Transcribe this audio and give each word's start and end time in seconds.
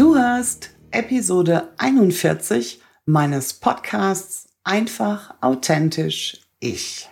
Du 0.00 0.16
hörst 0.16 0.70
Episode 0.92 1.74
41 1.76 2.80
meines 3.04 3.52
Podcasts 3.52 4.48
Einfach 4.64 5.34
authentisch 5.42 6.40
ich. 6.58 7.10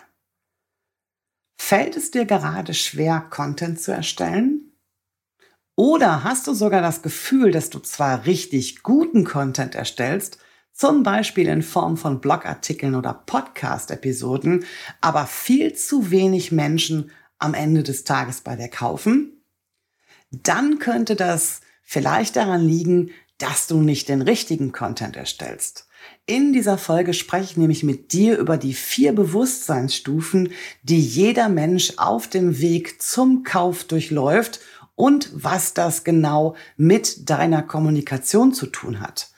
Fällt 1.60 1.98
es 1.98 2.10
dir 2.10 2.24
gerade 2.24 2.72
schwer, 2.72 3.26
Content 3.28 3.78
zu 3.78 3.92
erstellen? 3.92 4.72
Oder 5.76 6.24
hast 6.24 6.46
du 6.46 6.54
sogar 6.54 6.80
das 6.80 7.02
Gefühl, 7.02 7.50
dass 7.50 7.68
du 7.68 7.78
zwar 7.80 8.24
richtig 8.24 8.82
guten 8.82 9.24
Content 9.24 9.74
erstellst, 9.74 10.38
zum 10.72 11.02
Beispiel 11.02 11.48
in 11.48 11.60
Form 11.60 11.98
von 11.98 12.22
Blogartikeln 12.22 12.94
oder 12.94 13.12
Podcast-Episoden, 13.12 14.64
aber 15.02 15.26
viel 15.26 15.74
zu 15.74 16.10
wenig 16.10 16.52
Menschen 16.52 17.10
am 17.38 17.52
Ende 17.52 17.82
des 17.82 18.04
Tages 18.04 18.40
bei 18.40 18.56
dir 18.56 18.68
kaufen? 18.68 19.44
Dann 20.30 20.78
könnte 20.78 21.14
das 21.14 21.60
vielleicht 21.90 22.36
daran 22.36 22.68
liegen, 22.68 23.12
dass 23.38 23.66
du 23.66 23.80
nicht 23.80 24.10
den 24.10 24.20
richtigen 24.20 24.72
Content 24.72 25.16
erstellst. 25.16 25.86
In 26.26 26.52
dieser 26.52 26.76
Folge 26.76 27.14
spreche 27.14 27.44
ich 27.44 27.56
nämlich 27.56 27.82
mit 27.82 28.12
dir 28.12 28.36
über 28.36 28.58
die 28.58 28.74
vier 28.74 29.14
Bewusstseinsstufen, 29.14 30.52
die 30.82 31.00
jeder 31.00 31.48
Mensch 31.48 31.94
auf 31.96 32.28
dem 32.28 32.60
Weg 32.60 33.00
zum 33.00 33.42
Kauf 33.42 33.84
durchläuft 33.84 34.60
und 34.96 35.30
was 35.32 35.72
das 35.72 36.04
genau 36.04 36.56
mit 36.76 37.30
deiner 37.30 37.62
Kommunikation 37.62 38.52
zu 38.52 38.66
tun 38.66 39.00
hat. 39.00 39.30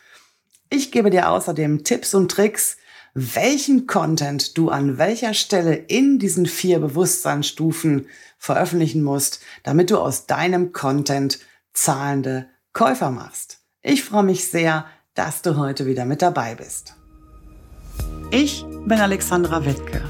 Ich 0.70 0.90
gebe 0.90 1.10
dir 1.10 1.30
außerdem 1.30 1.84
Tipps 1.84 2.14
und 2.14 2.32
Tricks, 2.32 2.78
welchen 3.14 3.86
Content 3.86 4.58
du 4.58 4.70
an 4.70 4.98
welcher 4.98 5.34
Stelle 5.34 5.76
in 5.76 6.18
diesen 6.18 6.46
vier 6.46 6.80
Bewusstseinsstufen 6.80 8.06
veröffentlichen 8.38 9.04
musst, 9.04 9.38
damit 9.62 9.92
du 9.92 9.98
aus 9.98 10.26
deinem 10.26 10.72
Content 10.72 11.38
zahlende 11.72 12.48
Käufer 12.72 13.10
machst. 13.10 13.58
Ich 13.82 14.04
freue 14.04 14.22
mich 14.22 14.48
sehr, 14.48 14.86
dass 15.14 15.42
du 15.42 15.56
heute 15.56 15.86
wieder 15.86 16.04
mit 16.04 16.22
dabei 16.22 16.54
bist. 16.54 16.94
Ich 18.30 18.64
bin 18.84 19.00
Alexandra 19.00 19.64
Wittke. 19.64 20.02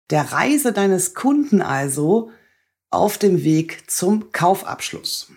Der 0.10 0.34
Reise 0.34 0.74
deines 0.74 1.14
Kunden 1.14 1.62
also 1.62 2.32
auf 2.90 3.18
dem 3.18 3.46
Weg 3.46 3.90
zum 3.90 4.34
Kaufabschluss. 4.34 5.32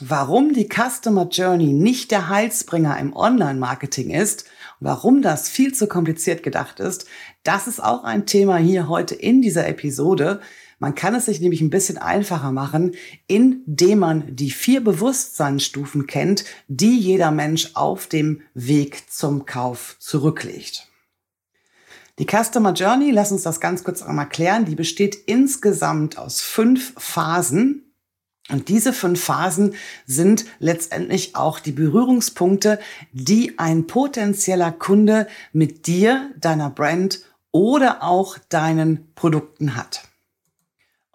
Warum 0.00 0.54
die 0.54 0.66
Customer 0.66 1.28
Journey 1.28 1.74
nicht 1.74 2.10
der 2.10 2.30
Heilsbringer 2.30 2.98
im 2.98 3.14
Online-Marketing 3.14 4.08
ist, 4.08 4.46
warum 4.80 5.20
das 5.20 5.50
viel 5.50 5.74
zu 5.74 5.88
kompliziert 5.88 6.42
gedacht 6.42 6.80
ist, 6.80 7.04
das 7.42 7.68
ist 7.68 7.84
auch 7.84 8.04
ein 8.04 8.24
Thema 8.24 8.56
hier 8.56 8.88
heute 8.88 9.14
in 9.14 9.42
dieser 9.42 9.68
Episode. 9.68 10.40
Man 10.78 10.94
kann 10.94 11.14
es 11.14 11.26
sich 11.26 11.40
nämlich 11.40 11.60
ein 11.60 11.70
bisschen 11.70 11.98
einfacher 11.98 12.52
machen, 12.52 12.94
indem 13.26 13.98
man 13.98 14.36
die 14.36 14.50
vier 14.50 14.82
Bewusstseinsstufen 14.82 16.06
kennt, 16.06 16.44
die 16.68 16.96
jeder 16.96 17.32
Mensch 17.32 17.70
auf 17.74 18.06
dem 18.06 18.42
Weg 18.54 19.10
zum 19.10 19.44
Kauf 19.44 19.96
zurücklegt. 19.98 20.88
Die 22.18 22.26
Customer 22.26 22.72
Journey, 22.72 23.10
lass 23.10 23.32
uns 23.32 23.42
das 23.42 23.60
ganz 23.60 23.84
kurz 23.84 24.02
einmal 24.02 24.28
klären, 24.28 24.64
die 24.64 24.74
besteht 24.74 25.16
insgesamt 25.26 26.18
aus 26.18 26.40
fünf 26.40 26.94
Phasen. 26.96 27.84
Und 28.48 28.68
diese 28.68 28.92
fünf 28.92 29.22
Phasen 29.22 29.74
sind 30.06 30.44
letztendlich 30.58 31.36
auch 31.36 31.60
die 31.60 31.72
Berührungspunkte, 31.72 32.80
die 33.12 33.58
ein 33.58 33.86
potenzieller 33.86 34.72
Kunde 34.72 35.28
mit 35.52 35.86
dir, 35.86 36.30
deiner 36.38 36.70
Brand 36.70 37.20
oder 37.52 38.02
auch 38.02 38.38
deinen 38.48 39.12
Produkten 39.14 39.76
hat. 39.76 40.08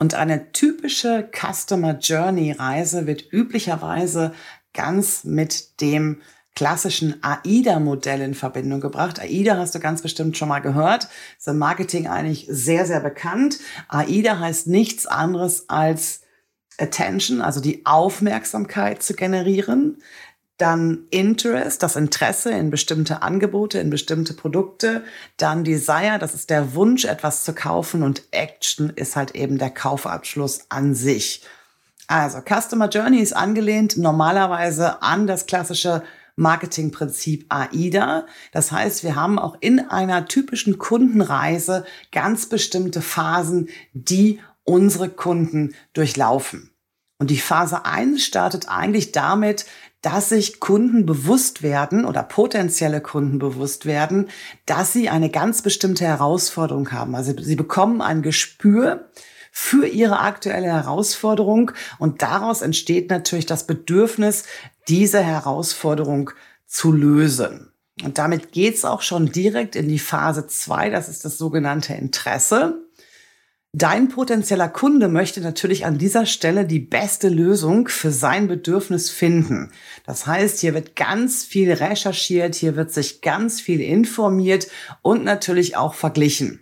Und 0.04 0.16
eine 0.16 0.52
typische 0.52 1.30
Customer 1.32 1.98
Journey 1.98 2.52
Reise 2.52 3.08
wird 3.08 3.32
üblicherweise 3.32 4.34
ganz 4.74 5.24
mit 5.24 5.80
dem 5.80 6.22
klassischen 6.56 7.24
AIDA-Modell 7.24 8.20
in 8.20 8.34
Verbindung 8.34 8.82
gebracht. 8.82 9.22
AIDA 9.22 9.56
hast 9.56 9.76
du 9.76 9.80
ganz 9.80 10.02
bestimmt 10.02 10.36
schon 10.36 10.50
mal 10.50 10.60
gehört. 10.60 11.08
Ist 11.38 11.48
im 11.48 11.58
Marketing 11.58 12.08
eigentlich 12.08 12.48
sehr, 12.50 12.86
sehr 12.86 13.00
bekannt. 13.00 13.60
AIDA 13.88 14.40
heißt 14.40 14.68
nichts 14.68 15.08
anderes 15.08 15.70
als 15.70 16.24
Attention, 16.78 17.40
also 17.40 17.62
die 17.62 17.86
Aufmerksamkeit 17.86 19.02
zu 19.02 19.14
generieren 19.14 20.00
dann 20.58 21.08
Interest, 21.10 21.82
das 21.82 21.96
Interesse 21.96 22.52
in 22.52 22.70
bestimmte 22.70 23.22
Angebote, 23.22 23.80
in 23.80 23.90
bestimmte 23.90 24.34
Produkte, 24.34 25.04
dann 25.38 25.64
Desire, 25.64 26.20
das 26.20 26.36
ist 26.36 26.50
der 26.50 26.76
Wunsch, 26.76 27.06
etwas 27.06 27.44
zu 27.44 27.54
kaufen 27.54 28.04
und 28.04 28.24
Action 28.32 28.92
ist 28.92 29.16
halt 29.16 29.36
eben 29.36 29.58
der 29.58 29.72
Kaufabschluss 29.72 30.66
an 30.70 30.94
sich. 30.94 31.42
Also 32.08 32.40
Customer 32.42 32.90
Journey 32.90 33.20
ist 33.20 33.36
angelehnt 33.36 33.98
normalerweise 33.98 35.02
an 35.02 35.26
das 35.26 35.46
klassische 35.46 36.04
Marketingprinzip 36.36 37.46
AIDA. 37.50 38.26
Das 38.52 38.72
heißt, 38.72 39.04
wir 39.04 39.16
haben 39.16 39.40
auch 39.40 39.58
in 39.60 39.80
einer 39.80 40.26
typischen 40.26 40.78
Kundenreise 40.78 41.86
ganz 42.12 42.48
bestimmte 42.48 43.02
Phasen, 43.02 43.70
die 43.94 44.40
unsere 44.64 45.10
Kunden 45.10 45.76
durchlaufen. 45.94 46.72
Und 47.20 47.30
die 47.30 47.38
Phase 47.38 47.86
1 47.86 48.24
startet 48.26 48.68
eigentlich 48.68 49.12
damit, 49.12 49.66
dass 50.04 50.30
sich 50.30 50.60
Kunden 50.60 51.06
bewusst 51.06 51.64
werden 51.64 52.06
oder 52.06 52.22
potenzielle 52.22 53.02
Kunden 53.02 53.40
bewusst 53.40 53.86
werden, 53.88 54.30
dass 54.66 54.94
sie 54.94 55.10
eine 55.10 55.30
ganz 55.30 55.62
bestimmte 55.64 56.06
Herausforderung 56.06 56.92
haben. 56.92 57.16
Also 57.16 57.34
sie 57.42 57.56
bekommen 57.56 58.02
ein 58.02 58.22
Gespür 58.22 59.10
für 59.52 59.88
ihre 59.88 60.20
aktuelle 60.20 60.68
Herausforderung 60.68 61.72
und 62.00 62.22
daraus 62.22 62.62
entsteht 62.62 63.10
natürlich 63.10 63.46
das 63.46 63.66
Bedürfnis, 63.66 64.44
diese 64.90 65.22
Herausforderung 65.24 66.32
zu 66.68 66.92
lösen. 66.92 67.72
Und 68.04 68.18
damit 68.18 68.52
geht's 68.52 68.84
auch 68.84 69.02
schon 69.02 69.32
direkt 69.32 69.76
in 69.76 69.88
die 69.88 70.00
Phase 70.00 70.48
2, 70.48 70.90
das 70.90 71.08
ist 71.08 71.24
das 71.24 71.38
sogenannte 71.38 71.94
Interesse. 71.94 72.83
Dein 73.76 74.08
potenzieller 74.08 74.70
Kunde 74.70 75.08
möchte 75.08 75.42
natürlich 75.42 75.84
an 75.88 75.98
dieser 75.98 76.28
Stelle 76.28 76.68
die 76.68 76.80
beste 76.80 77.28
Lösung 77.28 77.88
für 77.88 78.12
sein 78.12 78.48
Bedürfnis 78.48 79.10
finden. 79.10 79.72
Das 80.06 80.28
heißt, 80.28 80.60
hier 80.60 80.76
wird 80.76 80.96
ganz 80.96 81.44
viel 81.44 81.74
recherchiert, 81.74 82.54
hier 82.54 82.76
wird 82.76 82.92
sich 82.92 83.22
ganz 83.22 83.62
viel 83.62 83.82
informiert 83.82 84.68
und 85.02 85.24
natürlich 85.24 85.76
auch 85.76 85.96
verglichen. 85.96 86.62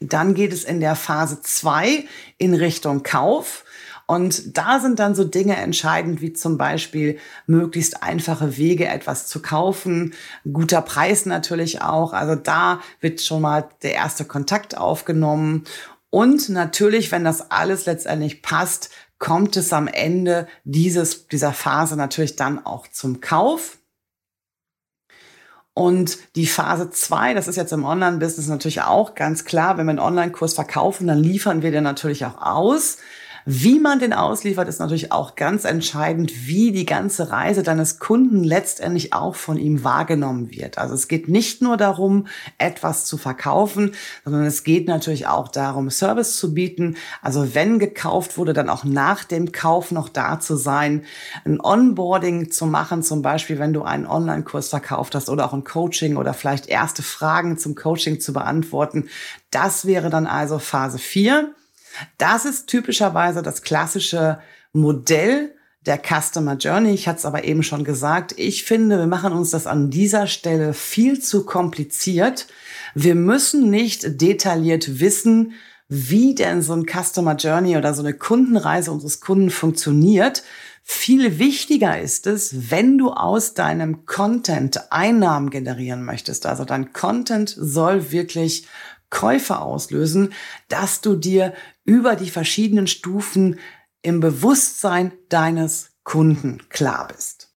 Dann 0.00 0.34
geht 0.34 0.52
es 0.52 0.64
in 0.64 0.80
der 0.80 0.96
Phase 0.96 1.40
zwei 1.40 2.04
in 2.36 2.52
Richtung 2.52 3.02
Kauf. 3.02 3.64
Und 4.06 4.56
da 4.56 4.78
sind 4.78 5.00
dann 5.00 5.16
so 5.16 5.24
Dinge 5.24 5.56
entscheidend, 5.56 6.20
wie 6.20 6.32
zum 6.32 6.58
Beispiel 6.58 7.18
möglichst 7.46 8.04
einfache 8.04 8.56
Wege, 8.56 8.86
etwas 8.86 9.26
zu 9.26 9.42
kaufen, 9.42 10.14
guter 10.50 10.80
Preis 10.80 11.26
natürlich 11.26 11.82
auch. 11.82 12.12
Also 12.12 12.36
da 12.36 12.80
wird 13.00 13.20
schon 13.20 13.42
mal 13.42 13.68
der 13.82 13.94
erste 13.94 14.24
Kontakt 14.24 14.76
aufgenommen. 14.76 15.64
Und 16.10 16.48
natürlich, 16.48 17.10
wenn 17.10 17.24
das 17.24 17.50
alles 17.50 17.86
letztendlich 17.86 18.42
passt, 18.42 18.90
kommt 19.18 19.56
es 19.56 19.72
am 19.72 19.88
Ende 19.88 20.46
dieses, 20.64 21.26
dieser 21.26 21.52
Phase 21.52 21.96
natürlich 21.96 22.36
dann 22.36 22.64
auch 22.64 22.86
zum 22.86 23.20
Kauf. 23.20 23.78
Und 25.74 26.18
die 26.36 26.46
Phase 26.46 26.90
zwei, 26.90 27.34
das 27.34 27.48
ist 27.48 27.56
jetzt 27.56 27.72
im 27.72 27.84
Online-Business 27.84 28.46
natürlich 28.46 28.82
auch 28.82 29.14
ganz 29.14 29.44
klar, 29.44 29.76
wenn 29.76 29.86
wir 29.86 29.90
einen 29.90 29.98
Online-Kurs 29.98 30.54
verkaufen, 30.54 31.06
dann 31.06 31.18
liefern 31.18 31.60
wir 31.60 31.70
den 31.70 31.84
natürlich 31.84 32.24
auch 32.24 32.40
aus. 32.40 32.98
Wie 33.48 33.78
man 33.78 34.00
den 34.00 34.12
ausliefert, 34.12 34.66
ist 34.66 34.80
natürlich 34.80 35.12
auch 35.12 35.36
ganz 35.36 35.64
entscheidend, 35.64 36.48
wie 36.48 36.72
die 36.72 36.84
ganze 36.84 37.30
Reise 37.30 37.62
deines 37.62 38.00
Kunden 38.00 38.42
letztendlich 38.42 39.12
auch 39.12 39.36
von 39.36 39.56
ihm 39.56 39.84
wahrgenommen 39.84 40.50
wird. 40.50 40.78
Also 40.78 40.94
es 40.94 41.06
geht 41.06 41.28
nicht 41.28 41.62
nur 41.62 41.76
darum, 41.76 42.26
etwas 42.58 43.04
zu 43.04 43.16
verkaufen, 43.16 43.92
sondern 44.24 44.46
es 44.46 44.64
geht 44.64 44.88
natürlich 44.88 45.28
auch 45.28 45.46
darum, 45.46 45.90
Service 45.90 46.36
zu 46.36 46.54
bieten. 46.54 46.96
Also 47.22 47.54
wenn 47.54 47.78
gekauft 47.78 48.36
wurde, 48.36 48.52
dann 48.52 48.68
auch 48.68 48.82
nach 48.82 49.22
dem 49.22 49.52
Kauf 49.52 49.92
noch 49.92 50.08
da 50.08 50.40
zu 50.40 50.56
sein, 50.56 51.04
ein 51.44 51.60
Onboarding 51.60 52.50
zu 52.50 52.66
machen, 52.66 53.04
zum 53.04 53.22
Beispiel, 53.22 53.60
wenn 53.60 53.72
du 53.72 53.84
einen 53.84 54.06
Online-Kurs 54.06 54.70
verkauft 54.70 55.14
hast 55.14 55.28
oder 55.28 55.44
auch 55.44 55.52
ein 55.52 55.62
Coaching 55.62 56.16
oder 56.16 56.34
vielleicht 56.34 56.66
erste 56.66 57.04
Fragen 57.04 57.58
zum 57.58 57.76
Coaching 57.76 58.18
zu 58.18 58.32
beantworten. 58.32 59.08
Das 59.52 59.86
wäre 59.86 60.10
dann 60.10 60.26
also 60.26 60.58
Phase 60.58 60.98
4. 60.98 61.54
Das 62.18 62.44
ist 62.44 62.66
typischerweise 62.66 63.42
das 63.42 63.62
klassische 63.62 64.38
Modell 64.72 65.54
der 65.86 66.00
Customer 66.00 66.56
Journey. 66.56 66.92
Ich 66.92 67.08
hatte 67.08 67.18
es 67.18 67.24
aber 67.24 67.44
eben 67.44 67.62
schon 67.62 67.84
gesagt. 67.84 68.34
Ich 68.36 68.64
finde, 68.64 68.98
wir 68.98 69.06
machen 69.06 69.32
uns 69.32 69.50
das 69.50 69.66
an 69.66 69.90
dieser 69.90 70.26
Stelle 70.26 70.74
viel 70.74 71.20
zu 71.20 71.44
kompliziert. 71.44 72.46
Wir 72.94 73.14
müssen 73.14 73.70
nicht 73.70 74.20
detailliert 74.20 75.00
wissen, 75.00 75.52
wie 75.88 76.34
denn 76.34 76.62
so 76.62 76.72
ein 76.72 76.86
Customer 76.86 77.36
Journey 77.36 77.76
oder 77.76 77.94
so 77.94 78.02
eine 78.02 78.14
Kundenreise 78.14 78.90
unseres 78.90 79.20
Kunden 79.20 79.50
funktioniert. 79.50 80.42
Viel 80.82 81.38
wichtiger 81.38 82.00
ist 82.00 82.26
es, 82.26 82.70
wenn 82.70 82.98
du 82.98 83.10
aus 83.10 83.54
deinem 83.54 84.06
Content 84.06 84.92
Einnahmen 84.92 85.50
generieren 85.50 86.04
möchtest. 86.04 86.46
Also 86.46 86.64
dein 86.64 86.92
Content 86.92 87.54
soll 87.56 88.10
wirklich 88.10 88.66
Käufe 89.10 89.60
auslösen, 89.60 90.32
dass 90.68 91.00
du 91.00 91.14
dir 91.14 91.54
über 91.86 92.16
die 92.16 92.30
verschiedenen 92.30 92.86
Stufen 92.86 93.58
im 94.02 94.20
Bewusstsein 94.20 95.12
deines 95.28 95.92
Kunden 96.04 96.68
klar 96.68 97.08
bist. 97.08 97.52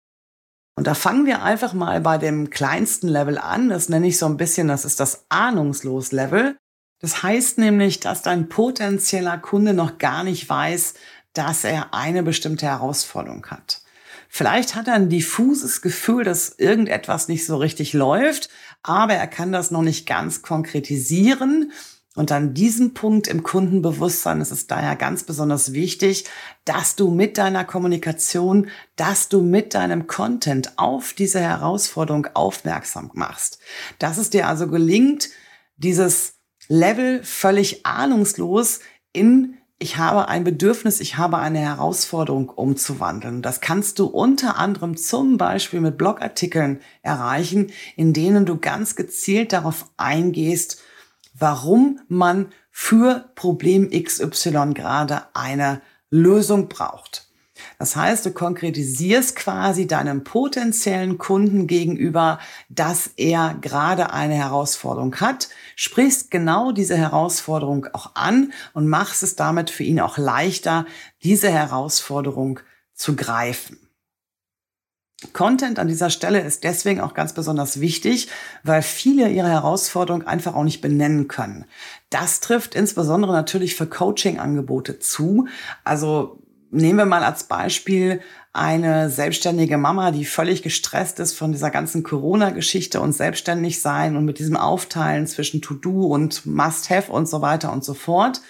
Und 0.76 0.86
da 0.86 0.94
fangen 0.94 1.26
wir 1.26 1.42
einfach 1.42 1.74
mal 1.74 2.00
bei 2.02 2.20
dem 2.20 2.52
kleinsten 2.52 3.08
Level 3.08 3.40
an. 3.40 3.70
Das 3.70 3.90
nenne 3.90 4.08
ich 4.08 4.20
so 4.20 4.28
ein 4.28 4.38
bisschen, 4.38 4.68
das 4.68 4.86
ist 4.86 5.00
das 5.00 5.26
Ahnungslos-Level. 5.30 6.56
Das 7.00 7.24
heißt 7.24 7.58
nämlich, 7.58 8.00
dass 8.00 8.22
dein 8.22 8.48
potenzieller 8.48 9.38
Kunde 9.40 9.74
noch 9.74 9.98
gar 9.98 10.24
nicht 10.24 10.48
weiß, 10.48 10.94
dass 11.34 11.64
er 11.64 11.94
eine 11.94 12.24
bestimmte 12.24 12.68
Herausforderung 12.68 13.46
hat. 13.48 13.82
Vielleicht 14.30 14.76
hat 14.76 14.88
er 14.88 14.96
ein 14.96 15.10
diffuses 15.10 15.82
Gefühl, 15.82 16.24
dass 16.24 16.50
irgendetwas 16.58 17.28
nicht 17.28 17.46
so 17.46 17.58
richtig 17.58 17.94
läuft, 17.94 18.50
aber 18.84 19.14
er 19.14 19.28
kann 19.28 19.52
das 19.52 19.72
noch 19.72 19.82
nicht 19.82 20.06
ganz 20.06 20.42
konkretisieren. 20.42 21.72
Und 22.18 22.32
an 22.32 22.56
diesem 22.56 22.96
Punkt 22.96 23.28
im 23.28 23.44
Kundenbewusstsein 23.44 24.42
ist 24.42 24.50
es 24.50 24.66
daher 24.66 24.96
ganz 24.96 25.22
besonders 25.22 25.74
wichtig, 25.74 26.26
dass 26.66 26.96
du 26.96 27.12
mit 27.12 27.38
deiner 27.38 27.64
Kommunikation, 27.64 28.72
dass 28.96 29.30
du 29.30 29.44
mit 29.44 29.76
deinem 29.76 30.08
Content 30.08 30.80
auf 30.80 31.14
diese 31.14 31.40
Herausforderung 31.40 32.26
aufmerksam 32.34 33.12
machst. 33.14 33.60
Dass 34.00 34.18
es 34.18 34.32
dir 34.32 34.48
also 34.48 34.68
gelingt, 34.68 35.30
dieses 35.76 36.40
Level 36.68 37.24
völlig 37.24 37.86
ahnungslos 37.86 38.80
in 39.14 39.60
ich 39.78 39.98
habe 39.98 40.28
ein 40.28 40.44
Bedürfnis, 40.44 41.00
ich 41.00 41.18
habe 41.18 41.38
eine 41.38 41.60
Herausforderung 41.60 42.50
umzuwandeln. 42.50 43.44
Das 43.44 43.62
kannst 43.62 44.00
du 44.00 44.08
unter 44.08 44.58
anderem 44.58 44.98
zum 44.98 45.38
Beispiel 45.38 45.82
mit 45.82 46.00
Blogartikeln 46.00 46.82
erreichen, 47.04 47.72
in 47.96 48.12
denen 48.12 48.48
du 48.48 48.58
ganz 48.58 48.96
gezielt 48.96 49.54
darauf 49.54 49.86
eingehst, 49.96 50.82
warum 51.38 52.00
man 52.08 52.52
für 52.72 53.30
Problem 53.36 53.90
XY 53.90 54.74
gerade 54.74 55.24
eine 55.34 55.82
Lösung 56.10 56.70
braucht. 56.70 57.28
Das 57.80 57.96
heißt, 57.96 58.26
du 58.26 58.32
konkretisierst 58.32 59.36
quasi 59.36 59.88
deinem 59.88 60.24
potenziellen 60.24 61.18
Kunden 61.18 61.68
gegenüber, 61.68 62.40
dass 62.70 63.12
er 63.18 63.56
gerade 63.62 64.14
eine 64.14 64.36
Herausforderung 64.36 65.16
hat, 65.16 65.50
sprichst 65.76 66.32
genau 66.32 66.72
diese 66.72 66.98
Herausforderung 66.98 67.88
auch 67.94 68.12
an 68.16 68.54
und 68.74 68.88
machst 68.88 69.24
es 69.24 69.36
damit 69.36 69.70
für 69.70 69.84
ihn 69.84 70.00
auch 70.00 70.18
leichter, 70.18 70.86
diese 71.24 71.50
Herausforderung 71.50 72.60
zu 72.94 73.16
greifen. 73.16 73.87
Content 75.34 75.80
an 75.80 75.88
dieser 75.88 76.12
Stelle 76.12 76.42
ist 76.42 76.64
deswegen 76.64 77.02
auch 77.02 77.16
ganz 77.16 77.34
besonders 77.34 77.80
wichtig, 77.80 78.28
weil 78.64 78.84
viele 78.84 79.30
ihre 79.30 79.50
Herausforderung 79.50 80.28
einfach 80.28 80.54
auch 80.54 80.64
nicht 80.64 80.82
benennen 80.82 81.28
können. 81.28 81.66
Das 82.12 82.40
trifft 82.40 82.76
insbesondere 82.76 83.32
natürlich 83.32 83.76
für 83.76 83.88
Coaching-Angebote 83.88 85.00
zu. 85.00 85.48
Also 85.84 86.44
nehmen 86.70 87.00
wir 87.00 87.06
mal 87.06 87.24
als 87.24 87.46
Beispiel 87.46 88.22
eine 88.54 89.10
selbstständige 89.10 89.78
Mama, 89.78 90.12
die 90.12 90.26
völlig 90.26 90.62
gestresst 90.62 91.20
ist 91.20 91.34
von 91.34 91.52
dieser 91.52 91.72
ganzen 91.72 92.04
Corona-Geschichte 92.04 93.02
und 93.02 93.14
selbstständig 93.14 93.82
sein 93.82 94.16
und 94.18 94.26
mit 94.26 94.38
diesem 94.38 94.58
Aufteilen 94.58 95.26
zwischen 95.26 95.64
To-Do 95.64 96.06
und 96.06 96.46
Must-Have 96.46 97.12
und 97.12 97.28
so 97.28 97.42
weiter 97.42 97.72
und 97.72 97.84
so 97.84 97.96
fort, 97.96 98.42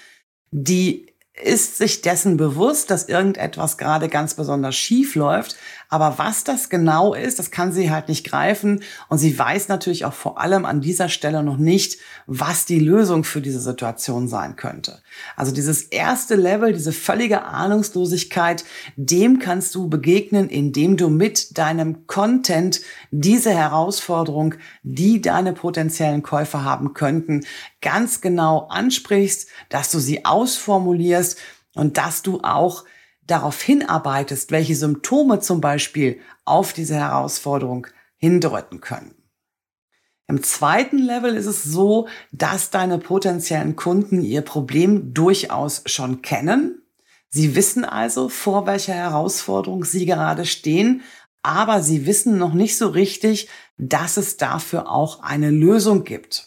die 0.51 1.13
ist 1.43 1.77
sich 1.77 2.01
dessen 2.01 2.37
bewusst, 2.37 2.89
dass 2.89 3.07
irgendetwas 3.07 3.77
gerade 3.77 4.09
ganz 4.09 4.33
besonders 4.33 4.75
schief 4.75 5.15
läuft, 5.15 5.55
aber 5.89 6.17
was 6.17 6.43
das 6.43 6.69
genau 6.69 7.13
ist, 7.13 7.39
das 7.39 7.51
kann 7.51 7.71
sie 7.71 7.89
halt 7.89 8.09
nicht 8.09 8.25
greifen. 8.25 8.83
Und 9.07 9.19
sie 9.19 9.37
weiß 9.37 9.69
natürlich 9.69 10.03
auch 10.03 10.13
vor 10.13 10.39
allem 10.41 10.65
an 10.65 10.81
dieser 10.81 11.07
Stelle 11.07 11.43
noch 11.43 11.57
nicht, 11.57 11.97
was 12.25 12.65
die 12.65 12.79
Lösung 12.79 13.23
für 13.23 13.39
diese 13.39 13.61
Situation 13.61 14.27
sein 14.27 14.57
könnte. 14.57 15.01
Also 15.37 15.53
dieses 15.53 15.83
erste 15.83 16.35
Level, 16.35 16.73
diese 16.73 16.91
völlige 16.91 17.43
Ahnungslosigkeit, 17.43 18.65
dem 18.97 19.39
kannst 19.39 19.75
du 19.75 19.87
begegnen, 19.87 20.49
indem 20.49 20.97
du 20.97 21.09
mit 21.09 21.57
deinem 21.57 22.05
Content 22.07 22.81
diese 23.11 23.51
Herausforderung, 23.51 24.55
die 24.83 25.21
deine 25.21 25.53
potenziellen 25.53 26.21
Käufer 26.21 26.65
haben 26.65 26.93
könnten, 26.93 27.45
ganz 27.81 28.21
genau 28.21 28.67
ansprichst, 28.67 29.47
dass 29.69 29.91
du 29.91 29.99
sie 29.99 30.25
ausformulierst 30.25 31.37
und 31.75 31.97
dass 31.97 32.21
du 32.21 32.41
auch 32.41 32.85
darauf 33.25 33.61
hinarbeitest, 33.61 34.51
welche 34.51 34.75
Symptome 34.75 35.39
zum 35.39 35.61
Beispiel 35.61 36.19
auf 36.45 36.73
diese 36.73 36.95
Herausforderung 36.95 37.87
hindeuten 38.17 38.81
können. 38.81 39.13
Im 40.27 40.43
zweiten 40.43 40.97
Level 40.97 41.35
ist 41.35 41.45
es 41.45 41.63
so, 41.63 42.07
dass 42.31 42.69
deine 42.69 42.97
potenziellen 42.97 43.75
Kunden 43.75 44.21
ihr 44.21 44.41
Problem 44.41 45.13
durchaus 45.13 45.83
schon 45.85 46.21
kennen. 46.21 46.81
Sie 47.29 47.55
wissen 47.55 47.85
also, 47.85 48.27
vor 48.27 48.65
welcher 48.65 48.93
Herausforderung 48.93 49.85
sie 49.85 50.05
gerade 50.05 50.45
stehen, 50.45 51.01
aber 51.43 51.81
sie 51.81 52.05
wissen 52.05 52.37
noch 52.37 52.53
nicht 52.53 52.77
so 52.77 52.89
richtig, 52.89 53.47
dass 53.77 54.17
es 54.17 54.35
dafür 54.35 54.91
auch 54.91 55.23
eine 55.23 55.49
Lösung 55.49 56.03
gibt. 56.03 56.46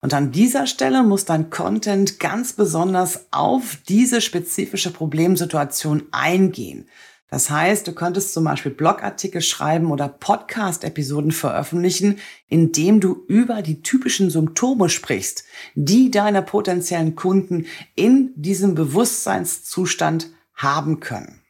Und 0.00 0.14
an 0.14 0.30
dieser 0.30 0.66
Stelle 0.66 1.02
muss 1.02 1.24
dein 1.24 1.50
Content 1.50 2.20
ganz 2.20 2.52
besonders 2.52 3.26
auf 3.32 3.78
diese 3.88 4.20
spezifische 4.20 4.92
Problemsituation 4.92 6.04
eingehen. 6.12 6.88
Das 7.30 7.50
heißt, 7.50 7.86
du 7.86 7.92
könntest 7.92 8.32
zum 8.32 8.44
Beispiel 8.44 8.72
Blogartikel 8.72 9.42
schreiben 9.42 9.90
oder 9.90 10.08
Podcast-Episoden 10.08 11.30
veröffentlichen, 11.30 12.18
indem 12.48 13.00
du 13.00 13.24
über 13.28 13.60
die 13.60 13.82
typischen 13.82 14.30
Symptome 14.30 14.88
sprichst, 14.88 15.44
die 15.74 16.10
deine 16.10 16.42
potenziellen 16.42 17.16
Kunden 17.16 17.66
in 17.94 18.32
diesem 18.34 18.74
Bewusstseinszustand 18.74 20.30
haben 20.54 21.00
können. 21.00 21.42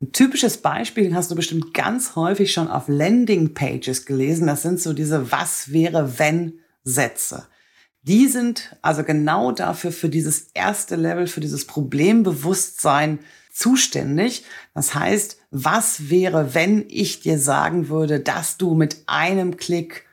Ein 0.00 0.12
typisches 0.12 0.58
Beispiel 0.58 1.14
hast 1.14 1.30
du 1.30 1.34
bestimmt 1.34 1.74
ganz 1.74 2.14
häufig 2.16 2.52
schon 2.52 2.68
auf 2.68 2.84
Landing-Pages 2.86 4.06
gelesen. 4.06 4.46
Das 4.46 4.62
sind 4.62 4.80
so 4.80 4.94
diese 4.94 5.30
Was 5.30 5.72
wäre 5.72 6.18
wenn 6.18 6.60
Sätze. 6.88 7.46
Die 8.02 8.26
sind 8.26 8.76
also 8.80 9.04
genau 9.04 9.52
dafür, 9.52 9.92
für 9.92 10.08
dieses 10.08 10.48
erste 10.54 10.96
Level, 10.96 11.26
für 11.26 11.40
dieses 11.40 11.66
Problembewusstsein 11.66 13.18
zuständig. 13.52 14.44
Das 14.74 14.94
heißt, 14.94 15.36
was 15.50 16.08
wäre, 16.08 16.54
wenn 16.54 16.86
ich 16.88 17.20
dir 17.20 17.38
sagen 17.38 17.88
würde, 17.88 18.20
dass 18.20 18.56
du 18.56 18.74
mit 18.74 19.02
einem 19.06 19.56
Klick 19.56 20.06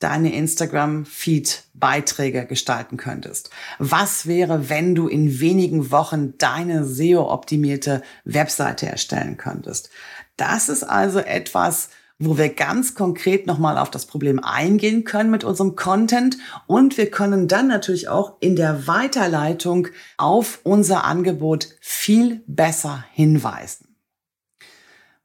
deine 0.00 0.34
Instagram-Feed-Beiträge 0.34 2.46
gestalten 2.46 2.96
könntest? 2.96 3.50
Was 3.78 4.26
wäre, 4.26 4.68
wenn 4.68 4.96
du 4.96 5.06
in 5.06 5.38
wenigen 5.38 5.92
Wochen 5.92 6.36
deine 6.38 6.84
SEO-optimierte 6.84 8.02
Webseite 8.24 8.86
erstellen 8.86 9.36
könntest? 9.36 9.90
Das 10.36 10.68
ist 10.68 10.82
also 10.82 11.20
etwas, 11.20 11.90
wo 12.24 12.38
wir 12.38 12.50
ganz 12.50 12.94
konkret 12.94 13.46
nochmal 13.46 13.78
auf 13.78 13.90
das 13.90 14.06
Problem 14.06 14.42
eingehen 14.42 15.04
können 15.04 15.30
mit 15.30 15.44
unserem 15.44 15.76
Content 15.76 16.38
und 16.66 16.96
wir 16.96 17.10
können 17.10 17.48
dann 17.48 17.68
natürlich 17.68 18.08
auch 18.08 18.34
in 18.40 18.56
der 18.56 18.86
Weiterleitung 18.86 19.88
auf 20.18 20.60
unser 20.62 21.04
Angebot 21.04 21.68
viel 21.80 22.42
besser 22.46 23.04
hinweisen. 23.12 23.88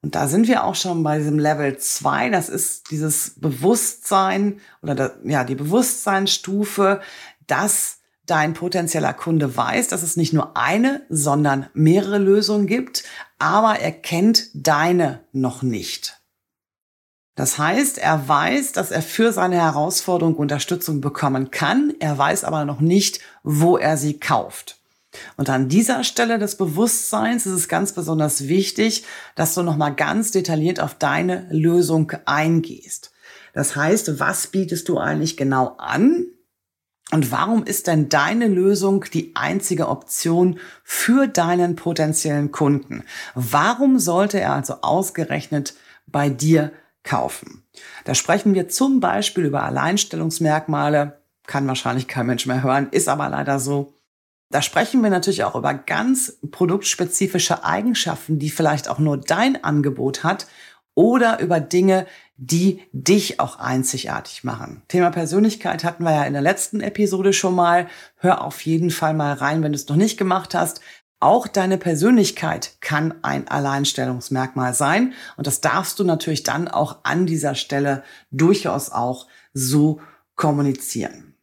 Und 0.01 0.15
da 0.15 0.27
sind 0.27 0.47
wir 0.47 0.63
auch 0.63 0.75
schon 0.75 1.03
bei 1.03 1.17
diesem 1.17 1.39
Level 1.39 1.77
2. 1.77 2.29
Das 2.29 2.49
ist 2.49 2.91
dieses 2.91 3.39
Bewusstsein 3.39 4.59
oder 4.81 4.95
das, 4.95 5.11
ja, 5.23 5.43
die 5.43 5.55
Bewusstseinsstufe, 5.55 7.01
dass 7.47 7.97
dein 8.25 8.53
potenzieller 8.53 9.13
Kunde 9.13 9.55
weiß, 9.55 9.87
dass 9.87 10.03
es 10.03 10.17
nicht 10.17 10.33
nur 10.33 10.55
eine, 10.55 11.01
sondern 11.09 11.67
mehrere 11.73 12.19
Lösungen 12.19 12.67
gibt, 12.67 13.03
aber 13.39 13.79
er 13.79 13.91
kennt 13.91 14.49
deine 14.53 15.21
noch 15.31 15.63
nicht. 15.63 16.16
Das 17.37 17.59
heißt, 17.59 17.99
er 17.99 18.27
weiß, 18.27 18.71
dass 18.71 18.89
er 18.89 19.03
für 19.03 19.31
seine 19.31 19.57
Herausforderung 19.57 20.35
Unterstützung 20.35 21.01
bekommen 21.01 21.51
kann, 21.51 21.93
er 21.99 22.17
weiß 22.17 22.43
aber 22.43 22.65
noch 22.65 22.79
nicht, 22.79 23.19
wo 23.43 23.77
er 23.77 23.95
sie 23.95 24.19
kauft. 24.19 24.79
Und 25.35 25.47
an 25.47 25.69
dieser 25.69 26.03
Stelle 26.03 26.39
des 26.39 26.57
Bewusstseins 26.57 27.45
ist 27.45 27.53
es 27.53 27.67
ganz 27.67 27.93
besonders 27.93 28.47
wichtig, 28.47 29.03
dass 29.35 29.53
du 29.53 29.61
nochmal 29.61 29.93
ganz 29.93 30.31
detailliert 30.31 30.79
auf 30.79 30.95
deine 30.95 31.47
Lösung 31.51 32.11
eingehst. 32.25 33.11
Das 33.53 33.75
heißt, 33.75 34.19
was 34.19 34.47
bietest 34.47 34.89
du 34.89 34.97
eigentlich 34.97 35.37
genau 35.37 35.75
an? 35.77 36.25
Und 37.11 37.31
warum 37.31 37.63
ist 37.63 37.85
denn 37.85 38.09
deine 38.09 38.47
Lösung 38.47 39.05
die 39.13 39.35
einzige 39.35 39.89
Option 39.89 40.59
für 40.83 41.27
deinen 41.27 41.75
potenziellen 41.75 42.51
Kunden? 42.51 43.03
Warum 43.35 43.99
sollte 43.99 44.39
er 44.39 44.53
also 44.53 44.81
ausgerechnet 44.81 45.75
bei 46.07 46.29
dir 46.29 46.71
kaufen. 47.07 47.63
Da 48.03 48.13
sprechen 48.13 48.53
wir 48.53 48.67
zum 48.67 48.99
Beispiel 48.99 49.45
über 49.45 49.63
Alleinstellungsmerkmale, 49.63 51.21
kann 51.47 51.67
wahrscheinlich 51.67 52.07
kein 52.07 52.27
Mensch 52.27 52.45
mehr 52.45 52.61
hören, 52.61 52.89
ist 52.91 53.07
aber 53.07 53.29
leider 53.29 53.59
so. 53.59 53.93
Da 54.49 54.61
sprechen 54.61 55.01
wir 55.01 55.09
natürlich 55.09 55.43
auch 55.43 55.55
über 55.55 55.73
ganz 55.73 56.37
produktspezifische 56.51 57.63
Eigenschaften, 57.63 58.39
die 58.39 58.49
vielleicht 58.49 58.89
auch 58.89 58.99
nur 58.99 59.17
dein 59.17 59.63
Angebot 59.63 60.23
hat 60.23 60.47
oder 60.95 61.39
über 61.39 61.59
Dinge, 61.59 62.05
die 62.37 62.81
dich 62.91 63.39
auch 63.39 63.59
einzigartig 63.59 64.43
machen. 64.43 64.83
Thema 64.87 65.09
Persönlichkeit 65.09 65.83
hatten 65.83 66.03
wir 66.03 66.13
ja 66.13 66.23
in 66.23 66.33
der 66.33 66.41
letzten 66.41 66.81
Episode 66.81 67.33
schon 67.33 67.55
mal. 67.55 67.87
Hör 68.17 68.43
auf 68.43 68.61
jeden 68.61 68.89
Fall 68.89 69.13
mal 69.13 69.33
rein, 69.33 69.63
wenn 69.63 69.71
du 69.71 69.77
es 69.77 69.87
noch 69.87 69.95
nicht 69.95 70.17
gemacht 70.17 70.53
hast. 70.53 70.81
Auch 71.19 71.47
deine 71.47 71.79
Persönlichkeit 71.79 72.77
kann 72.79 73.15
ein 73.23 73.47
Alleinstellungsmerkmal 73.47 74.75
sein 74.75 75.13
und 75.35 75.47
das 75.47 75.61
darfst 75.61 75.97
du 75.97 76.03
natürlich 76.03 76.43
dann 76.43 76.67
auch 76.67 76.99
an 77.03 77.25
dieser 77.25 77.55
Stelle 77.55 78.03
durchaus 78.29 78.91
auch 78.91 79.27
so 79.53 79.99
kommunizieren. 80.35 81.35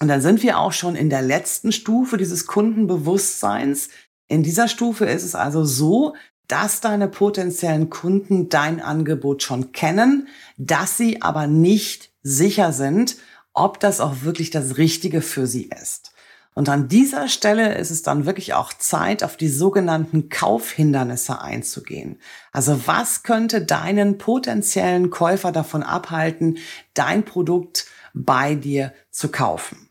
Und 0.00 0.08
dann 0.08 0.22
sind 0.22 0.42
wir 0.42 0.58
auch 0.58 0.72
schon 0.72 0.96
in 0.96 1.10
der 1.10 1.22
letzten 1.22 1.72
Stufe 1.72 2.16
dieses 2.16 2.46
Kundenbewusstseins. 2.46 3.90
In 4.26 4.42
dieser 4.42 4.68
Stufe 4.68 5.04
ist 5.04 5.22
es 5.22 5.34
also 5.34 5.64
so, 5.64 6.14
dass 6.48 6.80
deine 6.80 7.08
potenziellen 7.08 7.90
Kunden 7.90 8.48
dein 8.48 8.80
Angebot 8.80 9.42
schon 9.42 9.72
kennen, 9.72 10.28
dass 10.56 10.96
sie 10.96 11.22
aber 11.22 11.46
nicht 11.46 12.10
sicher 12.22 12.72
sind, 12.72 13.16
ob 13.52 13.80
das 13.80 14.00
auch 14.00 14.22
wirklich 14.22 14.50
das 14.50 14.76
Richtige 14.76 15.22
für 15.22 15.46
sie 15.46 15.64
ist. 15.64 16.12
Und 16.56 16.70
an 16.70 16.88
dieser 16.88 17.28
Stelle 17.28 17.74
ist 17.74 17.90
es 17.90 18.00
dann 18.00 18.24
wirklich 18.24 18.54
auch 18.54 18.72
Zeit, 18.72 19.22
auf 19.22 19.36
die 19.36 19.50
sogenannten 19.50 20.30
Kaufhindernisse 20.30 21.42
einzugehen. 21.42 22.18
Also 22.50 22.86
was 22.86 23.22
könnte 23.22 23.60
deinen 23.60 24.16
potenziellen 24.16 25.10
Käufer 25.10 25.52
davon 25.52 25.82
abhalten, 25.82 26.56
dein 26.94 27.26
Produkt 27.26 27.84
bei 28.14 28.54
dir 28.54 28.94
zu 29.10 29.28
kaufen? 29.28 29.90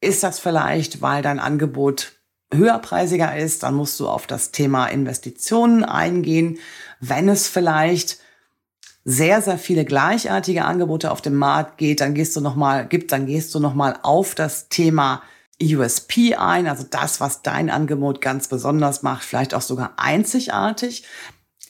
Ist 0.00 0.22
das 0.22 0.38
vielleicht, 0.38 1.02
weil 1.02 1.22
dein 1.22 1.40
Angebot 1.40 2.12
höherpreisiger 2.54 3.36
ist, 3.36 3.64
dann 3.64 3.74
musst 3.74 3.98
du 3.98 4.08
auf 4.08 4.28
das 4.28 4.52
Thema 4.52 4.86
Investitionen 4.86 5.84
eingehen. 5.84 6.60
Wenn 7.00 7.28
es 7.28 7.48
vielleicht 7.48 8.18
sehr, 9.04 9.42
sehr 9.42 9.58
viele 9.58 9.84
gleichartige 9.84 10.64
Angebote 10.64 11.10
auf 11.10 11.20
dem 11.20 11.34
Markt 11.34 11.78
geht, 11.78 12.00
dann 12.00 12.14
gehst 12.14 12.36
du 12.36 12.40
noch 12.40 12.54
mal, 12.54 12.86
gibt, 12.86 13.10
dann 13.10 13.26
gehst 13.26 13.52
du 13.56 13.58
noch 13.58 13.74
mal 13.74 13.98
auf 14.02 14.36
das 14.36 14.68
Thema 14.68 15.22
USP 15.62 16.34
ein, 16.36 16.66
also 16.66 16.84
das, 16.88 17.20
was 17.20 17.42
dein 17.42 17.70
Angebot 17.70 18.20
ganz 18.20 18.48
besonders 18.48 19.02
macht, 19.02 19.24
vielleicht 19.24 19.54
auch 19.54 19.62
sogar 19.62 19.94
einzigartig. 19.96 21.04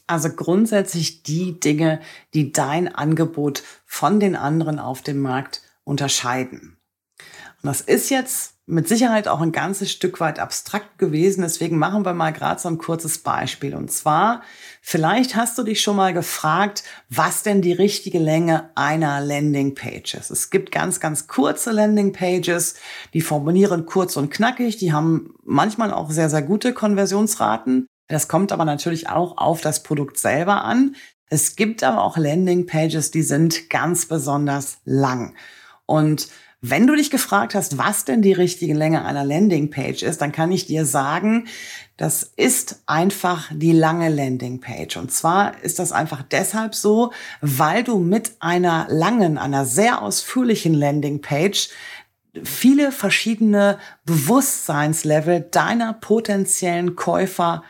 Also 0.07 0.31
grundsätzlich 0.31 1.23
die 1.23 1.59
Dinge, 1.61 2.01
die 2.35 2.53
dein 2.53 2.93
Angebot 2.93 3.63
von 3.87 4.21
den 4.21 4.37
anderen 4.37 4.79
auf 4.79 5.03
dem 5.03 5.21
Markt 5.21 5.63
unterscheiden. 5.85 6.79
Und 7.63 7.67
das 7.67 7.81
ist 7.81 8.11
jetzt 8.11 8.55
mit 8.71 8.89
Sicherheit 8.89 9.27
auch 9.29 9.41
ein 9.41 9.53
ganzes 9.53 9.91
Stück 9.91 10.21
weit 10.21 10.39
abstrakt 10.39 10.99
gewesen. 10.99 11.43
Deswegen 11.43 11.77
machen 11.77 12.05
wir 12.05 12.15
mal 12.15 12.33
gerade 12.33 12.61
so 12.61 12.69
ein 12.69 12.79
kurzes 12.79 13.19
Beispiel. 13.19 13.75
Und 13.75 13.91
zwar, 13.91 14.43
vielleicht 14.81 15.35
hast 15.35 15.59
du 15.59 15.63
dich 15.65 15.81
schon 15.81 15.97
mal 15.97 16.15
gefragt, 16.15 16.85
was 17.09 17.43
denn 17.43 17.63
die 17.63 17.73
richtige 17.73 18.19
Länge 18.19 18.71
einer 18.77 19.21
Landingpage 19.21 20.15
ist. 20.15 20.31
Es 20.31 20.51
gibt 20.51 20.71
ganz, 20.71 21.01
ganz 21.01 21.27
kurze 21.27 21.73
Landingpages, 21.73 22.77
die 23.13 23.21
formulieren 23.21 23.87
kurz 23.87 24.17
und 24.17 24.31
knackig. 24.31 24.77
Die 24.77 24.93
haben 24.93 25.35
manchmal 25.45 25.93
auch 25.93 26.11
sehr, 26.11 26.31
sehr 26.31 26.43
gute 26.43 26.73
Konversionsraten. 26.73 27.87
Das 28.07 28.29
kommt 28.29 28.53
aber 28.53 28.65
natürlich 28.65 29.09
auch 29.09 29.37
auf 29.37 29.61
das 29.61 29.83
Produkt 29.83 30.19
selber 30.19 30.65
an. 30.65 30.95
Es 31.29 31.57
gibt 31.57 31.83
aber 31.85 32.03
auch 32.03 32.17
Landingpages, 32.17 33.11
die 33.11 33.23
sind 33.23 33.69
ganz 33.71 34.07
besonders 34.07 34.79
lang. 34.85 35.35
Und 35.87 36.29
wenn 36.63 36.87
du 36.87 36.95
dich 36.95 37.11
gefragt 37.11 37.55
hast, 37.55 37.79
was 37.79 38.05
denn 38.05 38.21
die 38.21 38.35
richtige 38.35 38.75
Länge 38.75 39.05
einer 39.05 39.25
Landingpage 39.25 40.03
ist, 40.03 40.21
dann 40.21 40.33
kann 40.33 40.53
ich 40.53 40.67
dir 40.67 40.85
sagen, 40.85 41.47
das 41.97 42.23
ist 42.23 42.83
einfach 42.87 43.51
die 43.53 43.73
lange 43.73 44.11
Landingpage. 44.11 44.99
Und 44.99 45.11
zwar 45.11 45.63
ist 45.63 45.79
das 45.79 45.93
einfach 45.93 46.23
deshalb 46.23 46.75
so, 46.75 47.13
weil 47.41 47.83
du 47.83 47.99
mit 47.99 48.33
einer 48.41 48.87
langen, 48.91 49.39
einer 49.39 49.65
sehr 49.65 50.03
ausführlichen 50.03 50.75
Landingpage 50.75 51.71
viele 52.45 52.93
verschiedene 52.93 53.79
Bewusstseinslevel 54.05 55.41
deiner 55.41 55.95
potenziellen 55.95 56.95
Käufer 56.95 57.65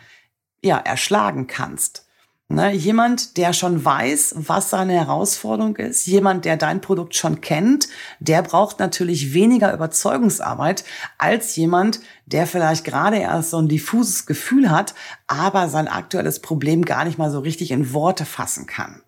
ja, 0.62 0.78
erschlagen 0.78 1.47
kannst. 1.47 2.06
Ne, 2.52 2.73
jemand, 2.73 3.37
der 3.37 3.52
schon 3.52 3.85
weiß, 3.85 4.35
was 4.38 4.71
seine 4.71 4.95
Herausforderung 4.95 5.76
ist, 5.76 6.04
jemand, 6.07 6.45
der 6.45 6.57
dein 6.57 6.80
Produkt 6.80 7.14
schon 7.14 7.40
kennt, 7.40 7.87
der 8.19 8.42
braucht 8.42 8.80
natürlich 8.80 9.35
weniger 9.35 9.73
Überzeugungsarbeit 9.73 10.83
als 11.16 11.54
jemand, 11.54 12.00
der 12.26 12.49
vielleicht 12.49 12.85
gerade 12.85 13.19
erst 13.19 13.50
so 13.50 13.59
ein 13.59 13.69
diffuses 13.69 14.26
Gefühl 14.26 14.69
hat, 14.69 14.97
aber 15.28 15.69
sein 15.69 15.87
aktuelles 15.87 16.40
Problem 16.40 16.85
gar 16.85 17.04
nicht 17.04 17.19
mal 17.19 17.30
so 17.30 17.38
richtig 17.38 17.71
in 17.71 17.92
Worte 17.92 18.25
fassen 18.25 18.66
kann. 18.66 19.00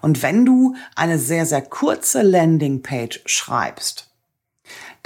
Und 0.00 0.22
wenn 0.22 0.44
du 0.44 0.76
eine 0.94 1.18
sehr, 1.18 1.44
sehr 1.44 1.62
kurze 1.62 2.22
Landingpage 2.22 3.20
schreibst, 3.26 4.05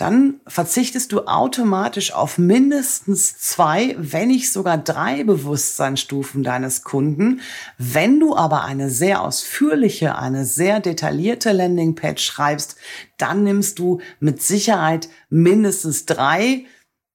dann 0.00 0.40
verzichtest 0.46 1.12
du 1.12 1.26
automatisch 1.26 2.14
auf 2.14 2.38
mindestens 2.38 3.36
zwei, 3.36 3.94
wenn 3.98 4.28
nicht 4.28 4.50
sogar 4.50 4.78
drei 4.78 5.24
Bewusstseinsstufen 5.24 6.42
deines 6.42 6.84
Kunden. 6.84 7.42
Wenn 7.76 8.18
du 8.18 8.34
aber 8.34 8.64
eine 8.64 8.88
sehr 8.88 9.22
ausführliche, 9.22 10.16
eine 10.16 10.46
sehr 10.46 10.80
detaillierte 10.80 11.52
Landingpage 11.52 12.22
schreibst, 12.24 12.76
dann 13.18 13.44
nimmst 13.44 13.78
du 13.78 14.00
mit 14.20 14.40
Sicherheit 14.40 15.10
mindestens 15.28 16.06
drei 16.06 16.64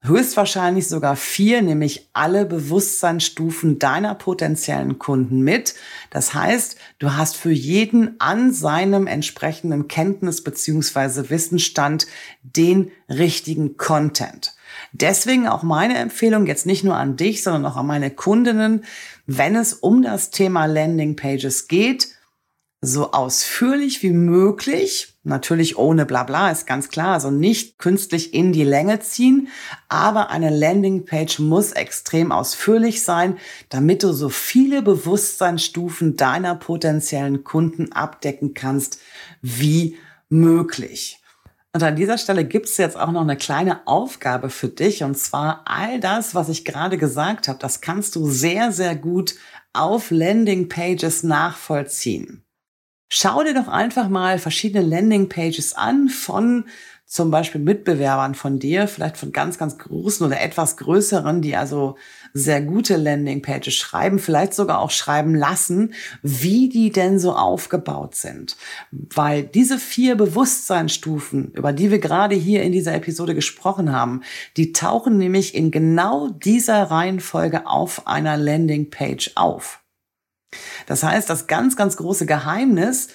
höchstwahrscheinlich 0.08 0.88
sogar 0.88 1.16
vier, 1.16 1.62
nämlich 1.62 2.10
alle 2.14 2.46
Bewusstseinsstufen 2.46 3.80
deiner 3.80 4.16
potenziellen 4.16 5.00
Kunden 5.00 5.42
mit. 5.42 5.76
Das 6.10 6.34
heißt, 6.34 6.78
du 7.00 7.14
hast 7.14 7.38
für 7.38 7.52
jeden 7.52 8.16
an 8.20 8.54
seinem 8.54 9.08
entsprechenden 9.08 9.88
Kenntnis 9.88 10.44
beziehungsweise 10.44 11.30
Wissensstand 11.30 12.08
den 12.42 12.92
richtigen 13.10 13.78
Content. 13.78 14.56
Deswegen 14.92 15.48
auch 15.48 15.64
meine 15.64 15.98
Empfehlung 15.98 16.46
jetzt 16.48 16.66
nicht 16.66 16.84
nur 16.84 16.96
an 16.96 17.18
dich, 17.18 17.44
sondern 17.44 17.66
auch 17.66 17.78
an 17.78 17.88
meine 17.88 18.12
Kundinnen, 18.12 18.84
wenn 19.26 19.56
es 19.56 19.74
um 19.74 20.02
das 20.02 20.30
Thema 20.30 20.66
Landing 20.66 21.16
Pages 21.16 21.68
geht, 21.68 22.15
so 22.86 23.12
ausführlich 23.12 24.04
wie 24.04 24.12
möglich, 24.12 25.16
natürlich 25.24 25.78
ohne 25.78 26.06
Blabla, 26.06 26.52
ist 26.52 26.68
ganz 26.68 26.90
klar, 26.90 27.14
also 27.14 27.32
nicht 27.32 27.80
künstlich 27.80 28.34
in 28.34 28.54
die 28.54 28.64
Länge 28.64 29.00
ziehen, 29.00 29.50
aber 29.90 30.30
eine 30.30 30.50
Landingpage 30.50 31.40
muss 31.40 31.72
extrem 31.72 32.32
ausführlich 32.32 33.04
sein, 33.04 33.38
damit 33.70 34.04
du 34.04 34.14
so 34.14 34.30
viele 34.30 34.82
Bewusstseinsstufen 34.82 36.18
deiner 36.18 36.56
potenziellen 36.56 37.44
Kunden 37.44 37.92
abdecken 37.92 38.54
kannst 38.54 39.00
wie 39.42 39.98
möglich. 40.30 41.20
Und 41.76 41.84
an 41.84 41.98
dieser 41.98 42.18
Stelle 42.18 42.46
gibt 42.46 42.68
es 42.68 42.78
jetzt 42.78 42.98
auch 42.98 43.12
noch 43.12 43.20
eine 43.20 43.36
kleine 43.36 43.86
Aufgabe 43.86 44.50
für 44.50 44.70
dich. 44.70 45.04
Und 45.04 45.18
zwar 45.18 45.64
all 45.66 46.00
das, 46.00 46.34
was 46.34 46.48
ich 46.48 46.64
gerade 46.64 46.98
gesagt 46.98 47.50
habe, 47.50 47.60
das 47.60 47.82
kannst 47.82 48.16
du 48.16 48.30
sehr, 48.30 48.72
sehr 48.72 48.96
gut 48.96 49.36
auf 49.74 50.10
Landingpages 50.10 51.24
nachvollziehen. 51.24 52.45
Schau 53.10 53.44
dir 53.44 53.54
doch 53.54 53.68
einfach 53.68 54.10
mal 54.10 54.40
verschiedene 54.40 54.86
Landingpages 54.86 55.74
an 55.76 56.10
von 56.10 56.66
zum 57.08 57.30
Beispiel 57.30 57.62
Mitbewerbern 57.62 58.34
von 58.34 58.58
dir, 58.58 58.88
vielleicht 58.88 59.18
von 59.18 59.32
ganz, 59.32 59.60
ganz 59.60 59.78
großen 59.78 60.26
oder 60.26 60.42
etwas 60.42 60.76
größeren, 60.78 61.42
die 61.42 61.56
also 61.56 61.98
sehr 62.34 62.62
gute 62.62 62.98
Landingpages 62.98 63.76
schreiben, 63.76 64.18
vielleicht 64.18 64.56
sogar 64.56 64.80
auch 64.80 64.90
schreiben 64.90 65.36
lassen, 65.36 65.94
wie 66.24 66.68
die 66.68 66.92
denn 66.92 67.20
so 67.20 67.34
aufgebaut 67.34 68.16
sind. 68.16 68.58
Weil 68.92 69.44
diese 69.44 69.78
vier 69.78 70.16
Bewusstseinsstufen, 70.16 71.52
über 71.54 71.74
die 71.74 71.92
wir 71.92 72.00
gerade 72.00 72.36
hier 72.36 72.64
in 72.64 72.72
dieser 72.72 72.96
Episode 72.96 73.36
gesprochen 73.36 73.92
haben, 73.92 74.22
die 74.58 74.74
tauchen 74.74 75.18
nämlich 75.18 75.54
in 75.54 75.70
genau 75.70 76.30
dieser 76.30 76.84
Reihenfolge 76.84 77.68
auf 77.68 78.08
einer 78.08 78.36
Landingpage 78.36 79.32
auf. 79.36 79.85
Das 80.86 81.04
heißt, 81.04 81.30
das 81.30 81.48
ganz, 81.48 81.76
ganz 81.76 81.98
große 81.98 82.26
Geheimnis 82.26 83.10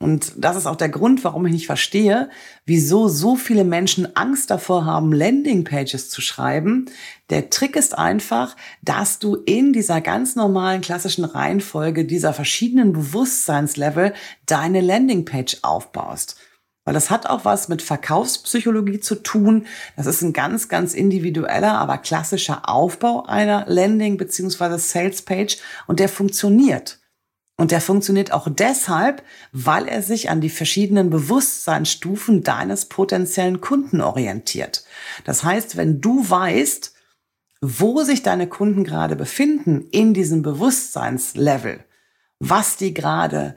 und 0.00 0.32
das 0.36 0.56
ist 0.56 0.66
auch 0.66 0.76
der 0.76 0.88
Grund, 0.88 1.24
warum 1.24 1.46
ich 1.46 1.52
nicht 1.52 1.66
verstehe, 1.66 2.28
wieso 2.66 3.08
so 3.08 3.36
viele 3.36 3.64
Menschen 3.64 4.16
Angst 4.16 4.50
davor 4.50 4.84
haben, 4.84 5.12
Landingpages 5.12 6.10
zu 6.10 6.20
schreiben. 6.20 6.86
Der 7.30 7.48
Trick 7.48 7.76
ist 7.76 7.96
einfach, 7.96 8.56
dass 8.82 9.18
du 9.18 9.36
in 9.36 9.72
dieser 9.72 10.00
ganz 10.00 10.36
normalen 10.36 10.80
klassischen 10.80 11.24
Reihenfolge 11.24 12.04
dieser 12.04 12.34
verschiedenen 12.34 12.92
Bewusstseinslevel 12.92 14.12
deine 14.46 14.80
Landingpage 14.80 15.58
aufbaust. 15.62 16.36
Weil 16.84 16.94
das 16.94 17.10
hat 17.10 17.26
auch 17.26 17.44
was 17.44 17.68
mit 17.68 17.80
Verkaufspsychologie 17.80 19.00
zu 19.00 19.16
tun. 19.22 19.66
Das 19.96 20.06
ist 20.06 20.22
ein 20.22 20.34
ganz, 20.34 20.68
ganz 20.68 20.92
individueller, 20.94 21.78
aber 21.78 21.98
klassischer 21.98 22.68
Aufbau 22.68 23.24
einer 23.24 23.64
Landing- 23.66 24.18
bzw. 24.18 24.76
Sales-Page 24.76 25.58
und 25.86 25.98
der 25.98 26.08
funktioniert. 26.10 27.00
Und 27.56 27.70
der 27.70 27.80
funktioniert 27.80 28.32
auch 28.32 28.48
deshalb, 28.50 29.22
weil 29.52 29.86
er 29.86 30.02
sich 30.02 30.28
an 30.28 30.40
die 30.40 30.50
verschiedenen 30.50 31.08
Bewusstseinsstufen 31.08 32.42
deines 32.42 32.86
potenziellen 32.86 33.60
Kunden 33.60 34.00
orientiert. 34.00 34.84
Das 35.24 35.44
heißt, 35.44 35.76
wenn 35.76 36.00
du 36.00 36.28
weißt, 36.28 36.92
wo 37.60 38.02
sich 38.02 38.22
deine 38.22 38.48
Kunden 38.48 38.84
gerade 38.84 39.14
befinden 39.16 39.86
in 39.92 40.14
diesem 40.14 40.42
Bewusstseinslevel, 40.42 41.84
was 42.40 42.76
die 42.76 42.92
gerade 42.92 43.56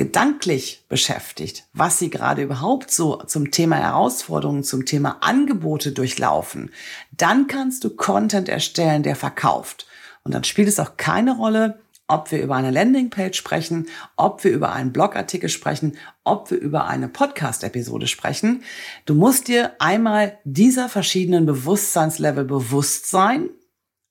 gedanklich 0.00 0.86
beschäftigt, 0.88 1.64
was 1.74 1.98
sie 1.98 2.08
gerade 2.08 2.40
überhaupt 2.40 2.90
so 2.90 3.16
zum 3.26 3.50
Thema 3.50 3.76
Herausforderungen, 3.76 4.64
zum 4.64 4.86
Thema 4.86 5.18
Angebote 5.20 5.92
durchlaufen, 5.92 6.70
dann 7.14 7.48
kannst 7.48 7.84
du 7.84 7.90
Content 7.90 8.48
erstellen, 8.48 9.02
der 9.02 9.14
verkauft. 9.14 9.86
Und 10.24 10.32
dann 10.32 10.44
spielt 10.44 10.68
es 10.68 10.80
auch 10.80 10.96
keine 10.96 11.36
Rolle, 11.36 11.80
ob 12.08 12.32
wir 12.32 12.42
über 12.42 12.56
eine 12.56 12.70
Landingpage 12.70 13.36
sprechen, 13.36 13.88
ob 14.16 14.42
wir 14.42 14.52
über 14.52 14.72
einen 14.72 14.94
Blogartikel 14.94 15.50
sprechen, 15.50 15.98
ob 16.24 16.50
wir 16.50 16.56
über 16.56 16.86
eine 16.86 17.10
Podcast-Episode 17.10 18.06
sprechen. 18.06 18.62
Du 19.04 19.14
musst 19.14 19.48
dir 19.48 19.72
einmal 19.80 20.38
dieser 20.44 20.88
verschiedenen 20.88 21.44
Bewusstseinslevel 21.44 22.46
bewusst 22.46 23.10
sein, 23.10 23.50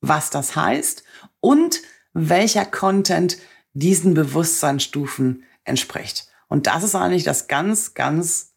was 0.01 0.29
das 0.29 0.55
heißt 0.55 1.03
und 1.39 1.81
welcher 2.13 2.65
Content 2.65 3.39
diesen 3.74 4.13
Bewusstseinsstufen 4.13 5.46
entspricht. 5.69 6.27
Und 6.47 6.67
das 6.67 6.83
ist 6.83 6.95
eigentlich 6.95 7.23
das 7.23 7.47
ganz, 7.47 7.93
ganz, 7.93 8.53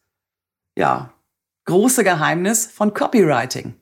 ja, 0.77 1.13
große 1.67 2.03
Geheimnis 2.03 2.67
von 2.67 2.95
Copywriting. 2.95 3.75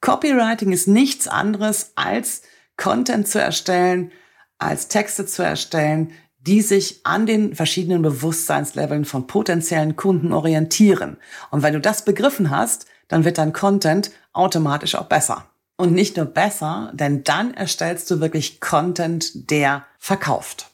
Copywriting 0.00 0.72
ist 0.72 0.88
nichts 0.88 1.28
anderes 1.28 1.92
als 1.94 2.42
Content 2.76 3.28
zu 3.28 3.40
erstellen, 3.40 4.10
als 4.58 4.88
Texte 4.88 5.26
zu 5.26 5.42
erstellen, 5.42 6.12
die 6.38 6.62
sich 6.62 7.04
an 7.04 7.26
den 7.26 7.54
verschiedenen 7.54 8.00
Bewusstseinsleveln 8.00 9.04
von 9.04 9.26
potenziellen 9.26 9.96
Kunden 9.96 10.32
orientieren. 10.32 11.18
Und 11.50 11.62
wenn 11.62 11.74
du 11.74 11.80
das 11.80 12.04
begriffen 12.04 12.50
hast, 12.50 12.86
dann 13.08 13.24
wird 13.24 13.38
dein 13.38 13.52
Content 13.52 14.10
automatisch 14.32 14.94
auch 14.94 15.06
besser. 15.06 15.46
Und 15.76 15.92
nicht 15.92 16.16
nur 16.16 16.26
besser, 16.26 16.90
denn 16.94 17.24
dann 17.24 17.54
erstellst 17.54 18.10
du 18.10 18.20
wirklich 18.20 18.60
Content, 18.60 19.50
der 19.50 19.86
verkauft. 19.98 20.69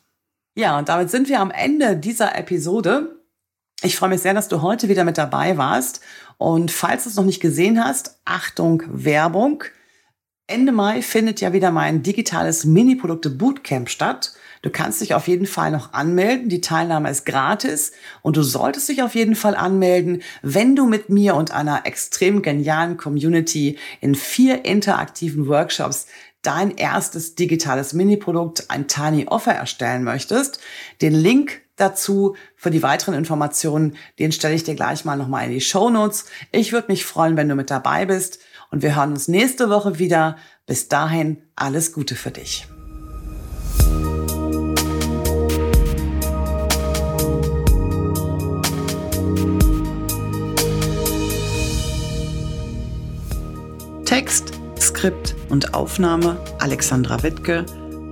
Ja, 0.59 0.79
und 0.79 0.89
damit 0.89 1.11
sind 1.11 1.29
wir 1.29 1.41
am 1.41 1.51
Ende 1.51 1.99
dieser 1.99 2.35
Episode. 2.35 3.21
Ich 3.83 3.95
freue 3.97 4.09
mich 4.09 4.23
sehr, 4.23 4.33
dass 4.33 4.49
du 4.49 4.63
heute 4.63 4.89
wieder 4.89 5.05
mit 5.05 5.19
dabei 5.19 5.59
warst. 5.59 6.01
Und 6.39 6.71
falls 6.71 7.05
du 7.05 7.11
es 7.11 7.17
noch 7.17 7.27
nicht 7.27 7.41
gesehen 7.41 7.85
hast, 7.85 8.19
Achtung, 8.25 8.83
Werbung. 8.89 9.65
Ende 10.47 10.73
Mai 10.73 11.03
findet 11.03 11.43
ja 11.43 11.53
wieder 11.53 11.73
mein 11.73 12.03
digitales 12.03 12.65
Mini-Produkte 12.65 13.29
Bootcamp 13.29 13.91
statt. 13.91 14.33
Du 14.63 14.71
kannst 14.71 15.01
dich 15.03 15.13
auf 15.13 15.29
jeden 15.29 15.47
Fall 15.47 15.71
noch 15.71 15.93
anmelden. 15.93 16.49
Die 16.49 16.63
Teilnahme 16.63 17.11
ist 17.11 17.27
gratis 17.27 17.93
und 18.23 18.39
du 18.39 18.43
solltest 18.43 18.89
dich 18.89 19.03
auf 19.03 19.15
jeden 19.15 19.35
Fall 19.35 19.55
anmelden, 19.55 20.23
wenn 20.43 20.75
du 20.75 20.87
mit 20.87 21.11
mir 21.11 21.35
und 21.35 21.51
einer 21.51 21.85
extrem 21.85 22.41
genialen 22.41 22.97
Community 22.97 23.79
in 24.01 24.15
vier 24.15 24.65
interaktiven 24.65 25.49
Workshops 25.49 26.07
dein 26.47 26.77
erstes 26.77 27.35
digitales 27.35 27.93
Mini-Produkt, 27.93 28.71
ein 28.71 28.87
Tiny 28.87 29.27
Offer 29.27 29.53
erstellen 29.53 30.05
möchtest. 30.05 30.61
Den 31.03 31.13
Link 31.13 31.63
dazu 31.75 32.37
für 32.55 32.71
die 32.71 32.83
weiteren 32.83 33.15
Informationen, 33.15 33.97
den 34.19 34.33
stelle 34.33 34.55
ich 34.55 34.63
dir 34.63 34.77
gleich 34.77 35.05
mal 35.05 35.17
nochmal 35.17 35.47
in 35.47 35.51
die 35.51 35.61
Show 35.61 35.91
Notes. 35.91 36.27
Ich 36.53 36.73
würde 36.73 36.89
mich 36.89 37.05
freuen, 37.05 37.37
wenn 37.37 37.49
du 37.49 37.57
mit 37.57 37.71
dabei 37.71 38.07
bist 38.07 38.39
und 38.71 38.83
wir 38.83 38.95
hören 38.95 39.11
uns 39.11 39.29
nächste 39.29 39.71
Woche 39.71 39.99
wieder. 39.99 40.37
Bis 40.67 40.89
dahin 40.89 41.43
alles 41.57 41.93
Gute 41.93 42.15
für 42.15 42.31
dich. 42.31 42.67
Text, 54.05 54.53
Skript 54.81 55.36
und 55.49 55.75
Aufnahme 55.75 56.37
Alexandra 56.59 57.23
Wittke, 57.23 57.65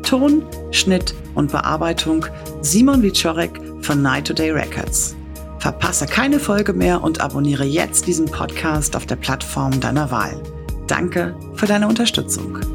Ton, 0.03 0.45
Schnitt 0.71 1.15
und 1.35 1.51
Bearbeitung 1.51 2.27
Simon 2.61 3.03
Wiczorek 3.03 3.61
von 3.81 4.03
Night 4.03 4.27
Today 4.27 4.51
Records. 4.51 5.17
Verpasse 5.59 6.07
keine 6.07 6.39
Folge 6.39 6.73
mehr 6.73 7.03
und 7.03 7.21
abonniere 7.21 7.65
jetzt 7.65 8.07
diesen 8.07 8.27
Podcast 8.27 8.97
auf 8.97 9.07
der 9.07 9.17
Plattform 9.17 9.81
deiner 9.81 10.11
Wahl. 10.11 10.41
Danke 10.87 11.35
für 11.55 11.67
deine 11.67 11.89
Unterstützung. 11.89 12.74